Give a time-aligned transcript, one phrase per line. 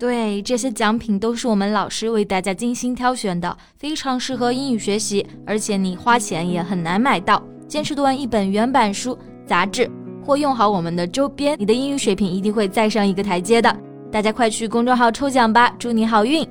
[0.00, 7.42] 对，这些奖品都是我们老师为大家精心挑选的，非常适合英语学习，而且你花钱也很难买到。
[7.68, 9.16] 坚持读完一本原版书、
[9.46, 9.90] 杂志，
[10.24, 13.76] 或用好我们的周边，你的英语水平一定会再上一个台阶的。
[14.10, 16.48] 大家快去公众号抽奖吧，祝你好运。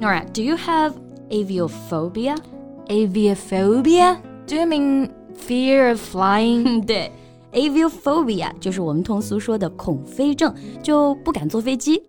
[0.00, 0.94] Nora, do you have
[1.28, 2.34] aviophobia?
[2.88, 4.16] Aviophobia?
[4.46, 6.82] Do you mean fear of flying?
[6.88, 7.12] 对
[7.52, 12.02] ，aviophobia 就是我们通俗说的恐飞症，就不敢坐飞机。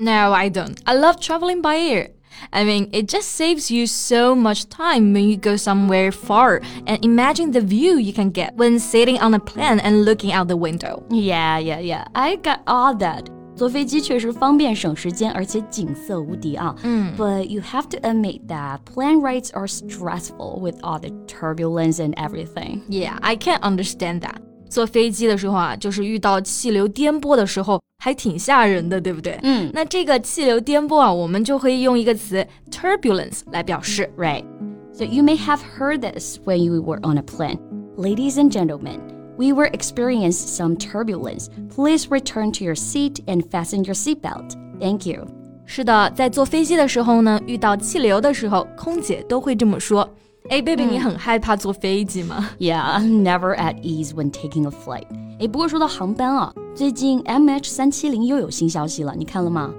[0.00, 0.80] no, I don't.
[0.86, 2.10] I love traveling by air.
[2.52, 7.02] I mean, it just saves you so much time when you go somewhere far and
[7.02, 10.56] imagine the view you can get when sitting on a plane and looking out the
[10.56, 11.02] window.
[11.10, 12.04] Yeah, yeah, yeah.
[12.14, 13.30] I got all that.
[13.56, 16.76] 坐飞机确实方便省时间，而且景色无敌啊。
[16.82, 22.82] 嗯，But you have to admit that plane rides are stressful with all the turbulence and everything.
[22.90, 24.42] Yeah, I can't understand that.
[24.68, 29.38] 坐飞机的时候啊，就是遇到气流颠簸的时候， 还挺吓人的，对不对？
[29.42, 34.44] 嗯，那这个气流颠簸啊，我们就可以用一个词 turbulence 来表示，right?
[34.92, 37.58] So you may have heard this when you were on a plane.
[37.96, 39.00] Ladies and gentlemen,
[39.36, 41.48] we were experiencing some turbulence.
[41.74, 44.54] Please return to your seat and fasten your seatbelt.
[44.80, 45.26] Thank you.
[45.66, 50.08] 是的，在坐飞机的时候呢，遇到气流的时候，空姐都会这么说。
[50.48, 52.50] 哎，baby，你很害怕坐飞机吗？
[52.58, 55.06] Yeah, never at ease when taking a flight.
[55.40, 59.72] 哎，不过说到航班啊， 最近 MH 三七零又有新消息了，你看了吗？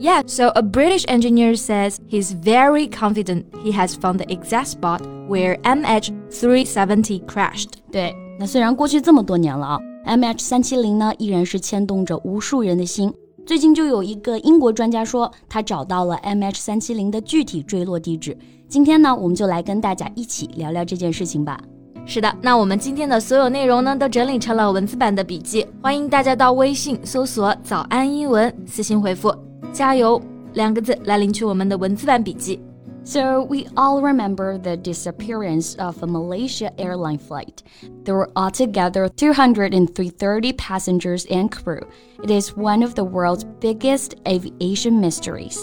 [0.00, 5.00] Yeah, so a British engineer says he's very confident he has found the exact spot
[5.28, 7.70] where MH370 crashed.
[7.90, 13.12] 对，那虽然过去这么多年了啊，MH 三七零呢依然是牵动着无数人的心。
[13.44, 18.36] 最近就有一个英国专家说，他找到了 MH 三七零的具体坠落地址。
[18.68, 21.58] 今天呢，我们就来跟大家一起聊聊这件事情吧。
[22.06, 29.34] 是的，那我们今天的所有内容呢，都整理成了文字版的笔记，欢迎大家到微信搜索“早安英文”，私信回复“
[29.72, 30.20] 加油”
[30.54, 32.58] 两个字来领取我们的文字版笔记。
[33.04, 37.62] So, we all remember the disappearance of a Malaysia airline flight.
[38.04, 41.86] There were altogether 230 passengers and crew.
[42.22, 45.56] It is one of the world's biggest aviation mysteries.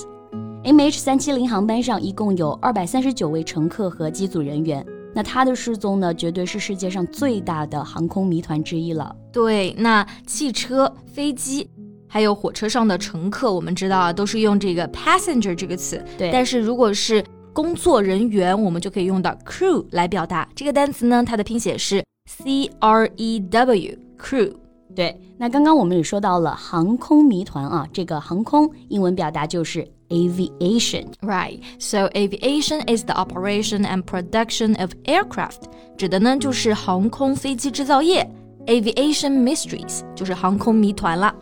[0.63, 4.83] MH 三七零航班上一共有二百三十九位乘客和机组人员。
[5.14, 9.14] 那它的失踪呢，绝对是世界上最大的航空谜团之一了。
[9.32, 11.68] 对，那汽车、飞机。
[12.12, 16.04] 还有火车上的乘客，我们知道啊，都是用这个 passenger 这个词。
[16.18, 20.48] 对，但是如果是工作人员，我们就可以用到 crew 来表达。
[20.56, 24.52] 这个单词呢，它的拼写是 c r e w，crew。
[24.96, 31.61] 对，那刚刚我们也说到了航空谜团啊，这个航空英文表达就是 aviation。Right.
[31.79, 35.63] So aviation is the operation and production of aircraft，
[35.97, 38.29] 指的呢就是航空飞机制造业。
[38.67, 41.33] Aviation mysteries 就是航空谜团了。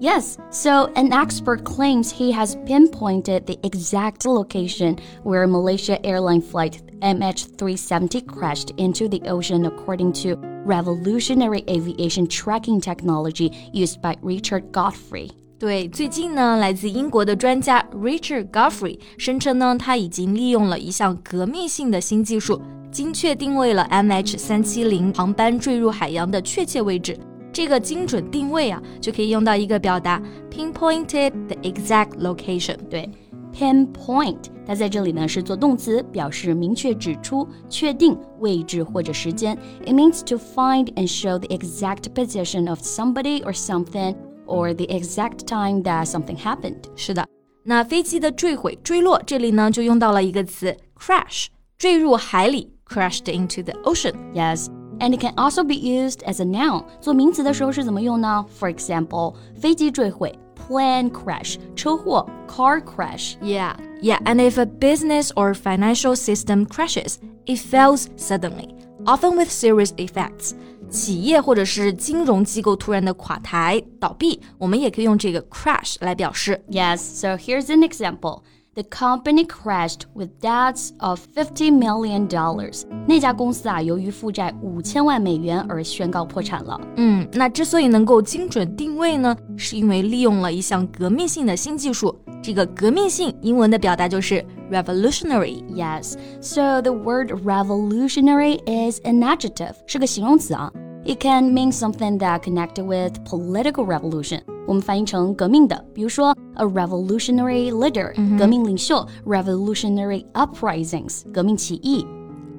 [0.00, 6.82] Yes, so an expert claims he has pinpointed the exact location where Malaysia airline flight
[7.00, 10.36] MH370 crashed into the ocean according to
[10.66, 15.30] revolutionary aviation tracking technology used by Richard Godfrey.
[15.59, 27.19] 对，最近呢，来自英国的专家 Richard Godfrey 声称呢，他已经利用了一项革命性的新技术，精确定位了 MH 三七零航班坠入海洋的确切位置。
[27.51, 33.01] 这个精准定位啊，就可以用到一个表达 pinpointed the exact location 对。
[33.01, 33.09] 对
[33.53, 39.57] ，pinpoint 它在这里呢是做动词，表示明确指出、确定位置或者时间。
[39.85, 44.15] It means to find and show the exact position of somebody or something
[44.48, 46.82] or the exact time that something happened。
[46.96, 47.26] 是的，
[47.64, 51.46] 那飞机的坠毁、坠落，这里呢就用到了一个词 crash，
[51.78, 56.84] 坠入海里，crashed into the ocean。Yes。and it can also be used as a noun.
[57.00, 58.44] 做名词的时候是怎么用呢？
[58.58, 60.36] For example，飞机坠毁，
[60.68, 64.22] plane crash，车祸，car crash。Yeah, yeah.
[64.24, 67.16] And if a business or financial system crashes,
[67.46, 68.74] it fails suddenly,
[69.04, 70.54] often with serious effects.
[70.88, 76.62] 企业或者是金融机构突然的垮台倒闭，我们也可以用这个 crash 来表示。
[76.70, 78.42] Yes, so here's an example
[78.74, 82.82] the company crashed with debts of fifty million dollars。
[83.06, 86.80] 那家公司啊，由于负债五千万美元而宣告破产了。
[86.96, 95.62] 嗯，那之所以能够精准定位呢，是因为利用了一项革命性的新技术 这个革命性英文的表达就是 revolutionary。
[95.72, 100.70] Yes, so the word revolutionary is an adjective, 是个形容词啊。
[101.04, 104.40] It can mean something that connected with political revolution.
[104.66, 112.06] 我们翻译成革命的，比如说 a revolutionary leader，、革命领袖；revolutionary uprisings，革命起义。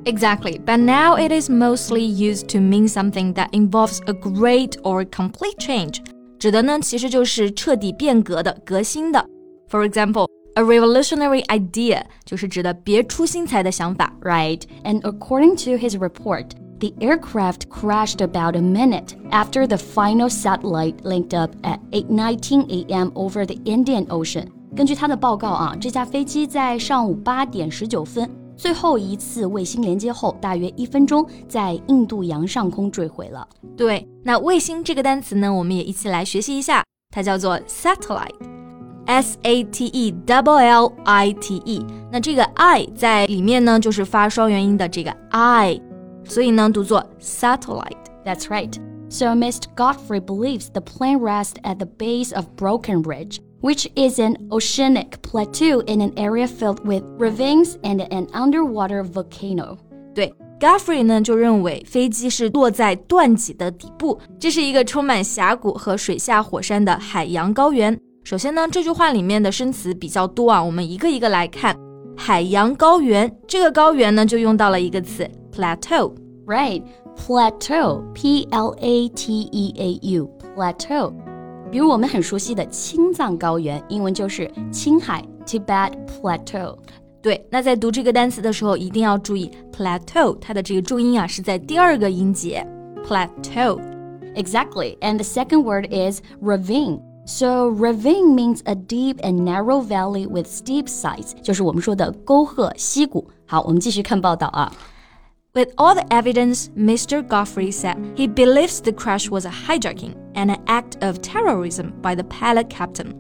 [0.04, 5.04] Exactly, but now it is mostly used to mean something that involves a great or
[5.06, 6.04] complete change.
[6.38, 9.26] 指的呢其实就是彻底变革的、革新的。
[9.68, 14.14] For example, a revolutionary idea 就是指的别出心裁的想法。
[14.22, 20.30] Right, and according to his report, the aircraft crashed about a minute after the final
[20.30, 23.12] satellite linked up at 8:19 a.m.
[23.14, 24.48] over the Indian Ocean.
[24.76, 33.48] 根据他的报告啊，这架飞机在上午八点十九分最后一次卫星连接后，大约一分钟在印度洋上空坠毁了。
[33.78, 41.86] 对，那卫星这个单词呢，我们也一起来学习一下，它叫做 satellite，s a t e double l i t e。
[42.12, 45.80] 那这个 i 在里面呢，就是发双元音的这个 i，
[46.30, 47.98] 所以呢读作 satellite。
[48.24, 48.74] That's right.
[49.10, 49.68] So Mr.
[49.76, 55.22] Godfrey believes the plane rests at the base of Broken Ridge, which is an oceanic
[55.22, 59.78] plateau in an area filled with ravines and an underwater volcano.
[60.16, 67.98] 对，Godfrey 呢就认为飞机是落在断脊的底部，这是一个充满峡谷和水下火山的海洋高原。
[68.24, 71.78] 首先呢，这句话里面的生词比较多啊，我们一个一个来看。
[72.20, 76.14] 海洋高原这个高原呢，就用到了一个词 plateau。
[76.46, 76.84] Right.
[77.18, 78.04] Plateau.
[78.14, 80.30] P L A T E A U.
[80.56, 81.14] Plateau.
[81.72, 86.78] 比如我们很熟悉的青藏高原，英文就是青海 Tibet Plateau。
[87.22, 92.66] 对，那在读这个单词的时候，一定要注意 plateau 它的这个重音啊是在第二个音节
[93.04, 93.80] plateau。
[94.36, 94.98] Exactly.
[95.00, 97.00] And the second word is ravine.
[97.26, 103.28] So ravine means a deep and narrow valley with steep sides，就是我们说的沟壑溪谷。
[103.48, 104.72] 好，我们继续看报道啊。
[105.54, 107.26] With all the evidence, Mr.
[107.26, 112.14] Godfrey said he believes the crash was a hijacking and an act of terrorism by
[112.14, 113.16] the pilot captain,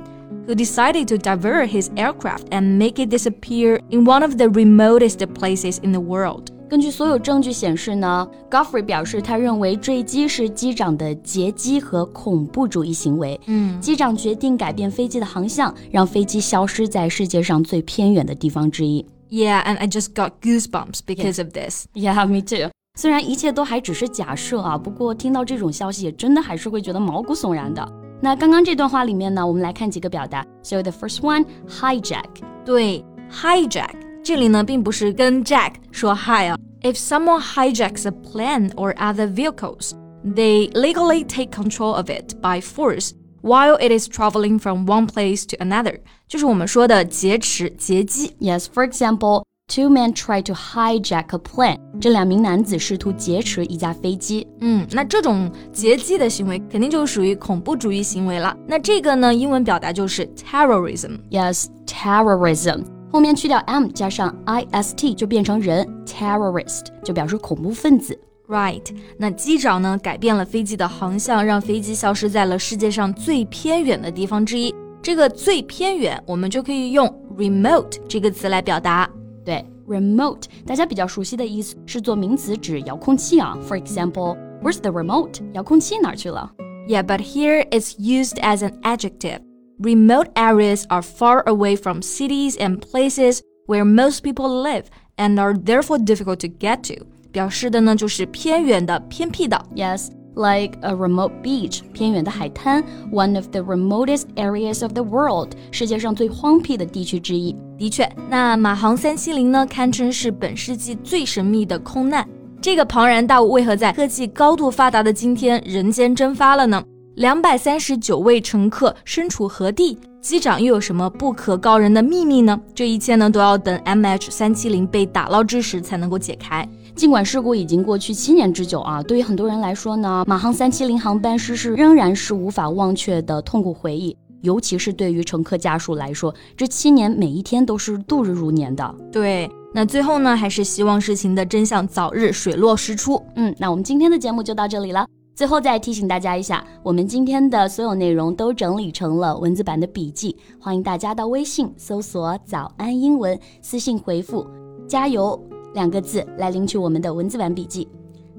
[0.45, 5.25] who decided to divert his aircraft and make it disappear in one of the remotest
[5.33, 6.51] places in the world.
[6.69, 13.39] 根据所有证据显示呢，Godfrey 表示他认为坠机是机长的劫机和恐怖主义行为。
[13.45, 19.05] 嗯，机长决定改变飞机的航向，让飞机消失在世界上最偏远的地方之一。
[19.29, 21.85] Yeah, and I just got goosebumps because of this.
[21.93, 22.71] Yeah, me too.
[22.97, 27.87] 虽然一切都还只是假设啊，不过听到这种消息，也真的还是会觉得毛骨悚然的。
[28.21, 30.43] 那刚刚这段话里面呢，我们来看几个表达。
[30.63, 32.23] So the first one, hijack.
[32.63, 33.91] 对，hijack
[34.29, 36.57] 这里呢并不是跟 Jack 说 hi 啊。
[36.81, 39.91] If someone hijacks a plane or other vehicles,
[40.23, 43.11] they legally take control of it by force
[43.41, 48.35] while it is traveling from one place to another，就是我们说的劫持、劫机。
[48.39, 51.79] Yes, for example, two men try to hijack a plane.
[51.99, 54.47] 这两名男子试图劫持一架飞机。
[54.61, 58.55] 嗯，那这种劫机的行为肯定就属于恐怖主义行为了。
[58.67, 61.19] 那这个呢，英文表达就是 terrorism。
[61.31, 62.83] Yes, terrorism.
[63.11, 68.19] 后面去掉 m 加上 i s t 就变成人 terrorist，就表示恐怖分子。
[68.47, 68.83] Right，
[69.17, 74.73] 那机长呢改变了飞机的航向，让飞机消失在了世界上最偏远的地方之一。
[75.01, 79.09] 这个最偏远，我们就可以用 remote 这个词来表达。
[79.43, 83.57] 对，remote 大家比较熟悉的意思是做名词指遥控器啊。
[83.67, 85.41] For example, where's the remote？
[85.53, 86.51] 遥控器哪儿去了？
[86.87, 89.39] Yeah, but here it's used as an adjective.
[89.79, 94.85] Remote areas are far away from cities and places where most people live
[95.17, 97.05] and are therefore difficult to get to.
[97.31, 99.61] 表示的呢就是偏远的、偏僻的。
[99.75, 107.53] Yes, like a remote beach，偏远的海滩，one of the remotest areas of the world，世界上最荒僻的地区之一。
[107.77, 112.25] 的确，那马航三七零呢，堪称是本世纪最神秘的空难。
[112.61, 116.81] 这个庞然大物为何在科技高度发达的今天人间蒸发了呢？
[117.20, 119.98] 两百三十九位乘客身处何地？
[120.22, 122.58] 机长又有什么不可告人的秘密呢？
[122.74, 126.66] 这一切呢，都要等 MH 三七零被打捞之时才能够解开。
[126.94, 134.16] 尽管事故已经过去七年之久啊，对于很多人来说呢，马航三七零航班失事仍然是无法忘却的痛苦回忆。
[134.40, 138.94] 尤其是对于乘客家属来说，这七年每一天都是度日如年的。
[139.12, 143.22] 对，那最后呢，还是希望事情的真相早日水落石出。
[143.36, 145.06] 嗯，那我们今天的节目就到这里了。
[145.39, 154.47] 最后再提醒大家一下，我们今天的所有内容都整理成了文字版的笔记，欢迎大家到微信搜索“早安英文”，私信回复“
[154.87, 155.37] 加油”
[155.73, 157.87] 两个字来领取我们的文字版笔记。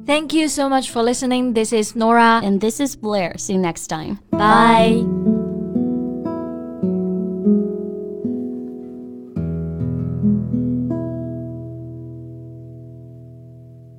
[0.06, 1.52] Thank you so much for listening.
[1.52, 2.40] This is Nora.
[2.40, 3.36] And this is Blair.
[3.36, 4.18] See you next time.
[4.30, 5.04] Bye.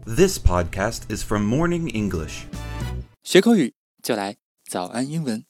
[0.05, 2.47] This podcast is from Morning English.
[3.32, 3.72] 学口语
[4.02, 5.46] 就来早安英文。